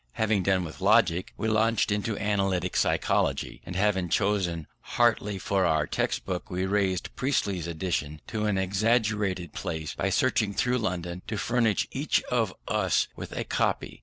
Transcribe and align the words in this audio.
Having 0.13 0.41
done 0.41 0.63
with 0.63 0.81
Logic, 0.81 1.31
we 1.37 1.47
launched 1.47 1.91
into 1.91 2.17
Analytic 2.17 2.75
Psychology, 2.75 3.61
and 3.67 3.75
having 3.75 4.09
chosen 4.09 4.65
Hartley 4.79 5.37
for 5.37 5.63
our 5.67 5.85
text 5.85 6.25
book, 6.25 6.49
we 6.49 6.65
raised 6.65 7.15
Priestley's 7.15 7.67
edition 7.67 8.19
to 8.25 8.47
an 8.47 8.57
extravagant 8.57 9.53
price 9.53 9.93
by 9.93 10.09
searching 10.09 10.55
through 10.55 10.79
London 10.79 11.21
to 11.27 11.37
furnish 11.37 11.87
each 11.91 12.23
of 12.31 12.51
us 12.67 13.09
with 13.15 13.31
a 13.33 13.43
copy. 13.43 13.99